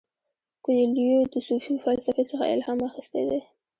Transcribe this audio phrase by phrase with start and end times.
[0.63, 3.41] کویلیو د صوفي فلسفې څخه الهام اخیستی دی.